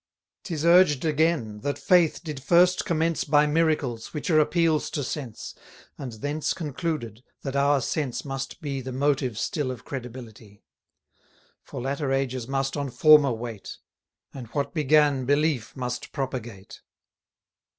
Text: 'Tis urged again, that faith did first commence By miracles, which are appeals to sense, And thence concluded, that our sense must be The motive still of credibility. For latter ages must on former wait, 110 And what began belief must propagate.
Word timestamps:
'Tis 0.41 0.65
urged 0.65 1.05
again, 1.05 1.59
that 1.59 1.77
faith 1.77 2.23
did 2.23 2.41
first 2.41 2.85
commence 2.85 3.23
By 3.23 3.45
miracles, 3.45 4.15
which 4.15 4.31
are 4.31 4.39
appeals 4.39 4.89
to 4.89 5.03
sense, 5.03 5.53
And 5.95 6.13
thence 6.13 6.55
concluded, 6.55 7.23
that 7.43 7.55
our 7.55 7.81
sense 7.81 8.25
must 8.25 8.61
be 8.61 8.81
The 8.81 8.91
motive 8.91 9.37
still 9.37 9.69
of 9.69 9.85
credibility. 9.85 10.63
For 11.61 11.79
latter 11.79 12.11
ages 12.11 12.47
must 12.47 12.75
on 12.75 12.89
former 12.89 13.31
wait, 13.31 13.77
110 14.31 14.39
And 14.39 14.47
what 14.55 14.73
began 14.73 15.25
belief 15.25 15.75
must 15.75 16.11
propagate. 16.11 16.81